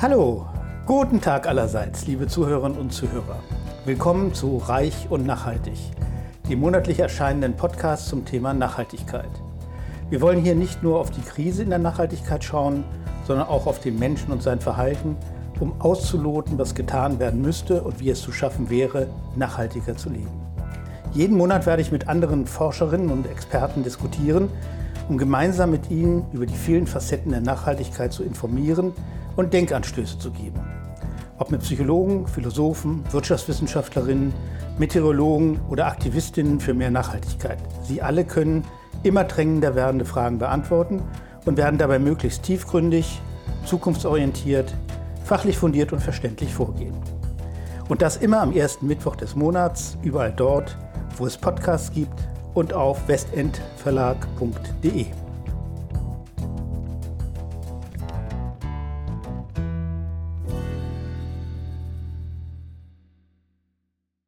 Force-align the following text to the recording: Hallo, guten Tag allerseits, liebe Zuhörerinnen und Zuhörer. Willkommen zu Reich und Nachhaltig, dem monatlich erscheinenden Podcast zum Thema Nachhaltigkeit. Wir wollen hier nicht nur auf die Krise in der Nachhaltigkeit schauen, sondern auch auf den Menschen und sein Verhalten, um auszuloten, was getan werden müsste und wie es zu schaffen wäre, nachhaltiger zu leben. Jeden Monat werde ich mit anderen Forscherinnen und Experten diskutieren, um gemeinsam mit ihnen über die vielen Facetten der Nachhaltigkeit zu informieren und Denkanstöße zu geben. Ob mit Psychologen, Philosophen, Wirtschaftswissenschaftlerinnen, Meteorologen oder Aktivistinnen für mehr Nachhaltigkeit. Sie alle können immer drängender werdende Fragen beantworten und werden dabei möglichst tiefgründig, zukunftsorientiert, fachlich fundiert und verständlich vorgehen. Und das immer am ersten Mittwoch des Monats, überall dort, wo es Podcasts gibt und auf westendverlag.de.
Hallo, 0.00 0.46
guten 0.86 1.20
Tag 1.20 1.48
allerseits, 1.48 2.06
liebe 2.06 2.28
Zuhörerinnen 2.28 2.78
und 2.78 2.92
Zuhörer. 2.92 3.40
Willkommen 3.84 4.32
zu 4.32 4.58
Reich 4.58 5.08
und 5.10 5.26
Nachhaltig, 5.26 5.76
dem 6.48 6.60
monatlich 6.60 7.00
erscheinenden 7.00 7.56
Podcast 7.56 8.06
zum 8.06 8.24
Thema 8.24 8.54
Nachhaltigkeit. 8.54 9.28
Wir 10.08 10.20
wollen 10.20 10.40
hier 10.40 10.54
nicht 10.54 10.84
nur 10.84 11.00
auf 11.00 11.10
die 11.10 11.20
Krise 11.20 11.64
in 11.64 11.70
der 11.70 11.80
Nachhaltigkeit 11.80 12.44
schauen, 12.44 12.84
sondern 13.26 13.48
auch 13.48 13.66
auf 13.66 13.80
den 13.80 13.98
Menschen 13.98 14.30
und 14.30 14.40
sein 14.40 14.60
Verhalten, 14.60 15.16
um 15.58 15.80
auszuloten, 15.80 16.56
was 16.58 16.76
getan 16.76 17.18
werden 17.18 17.42
müsste 17.42 17.82
und 17.82 17.98
wie 17.98 18.10
es 18.10 18.20
zu 18.20 18.30
schaffen 18.30 18.70
wäre, 18.70 19.08
nachhaltiger 19.34 19.96
zu 19.96 20.10
leben. 20.10 20.30
Jeden 21.12 21.36
Monat 21.36 21.66
werde 21.66 21.82
ich 21.82 21.90
mit 21.90 22.06
anderen 22.06 22.46
Forscherinnen 22.46 23.10
und 23.10 23.26
Experten 23.26 23.82
diskutieren, 23.82 24.48
um 25.08 25.18
gemeinsam 25.18 25.72
mit 25.72 25.90
ihnen 25.90 26.24
über 26.32 26.46
die 26.46 26.54
vielen 26.54 26.86
Facetten 26.86 27.32
der 27.32 27.40
Nachhaltigkeit 27.40 28.12
zu 28.12 28.22
informieren 28.22 28.92
und 29.38 29.54
Denkanstöße 29.54 30.18
zu 30.18 30.32
geben. 30.32 30.60
Ob 31.38 31.52
mit 31.52 31.60
Psychologen, 31.60 32.26
Philosophen, 32.26 33.04
Wirtschaftswissenschaftlerinnen, 33.12 34.34
Meteorologen 34.78 35.60
oder 35.70 35.86
Aktivistinnen 35.86 36.58
für 36.58 36.74
mehr 36.74 36.90
Nachhaltigkeit. 36.90 37.58
Sie 37.84 38.02
alle 38.02 38.24
können 38.24 38.64
immer 39.04 39.22
drängender 39.22 39.76
werdende 39.76 40.04
Fragen 40.04 40.38
beantworten 40.38 41.04
und 41.46 41.56
werden 41.56 41.78
dabei 41.78 42.00
möglichst 42.00 42.42
tiefgründig, 42.42 43.20
zukunftsorientiert, 43.64 44.74
fachlich 45.22 45.56
fundiert 45.56 45.92
und 45.92 46.00
verständlich 46.00 46.52
vorgehen. 46.52 46.96
Und 47.88 48.02
das 48.02 48.16
immer 48.16 48.40
am 48.40 48.50
ersten 48.50 48.88
Mittwoch 48.88 49.14
des 49.14 49.36
Monats, 49.36 49.96
überall 50.02 50.32
dort, 50.32 50.76
wo 51.16 51.26
es 51.26 51.38
Podcasts 51.38 51.92
gibt 51.92 52.18
und 52.54 52.72
auf 52.72 53.06
westendverlag.de. 53.06 55.06